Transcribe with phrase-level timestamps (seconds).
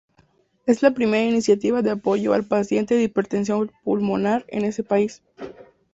[0.65, 5.21] Es la primera iniciativa de apoyo al paciente de hipertensión pulmonar en ese país.